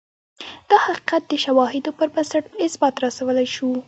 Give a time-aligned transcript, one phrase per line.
[0.69, 3.69] دا حقیقت د شواهدو پر بنسټ په اثبات رسولای شو